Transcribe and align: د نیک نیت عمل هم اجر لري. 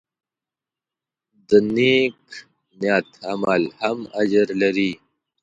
د 1.49 1.51
نیک 1.75 2.17
نیت 2.79 3.07
عمل 3.29 3.63
هم 3.79 3.99
اجر 4.21 4.47
لري. 4.61 4.91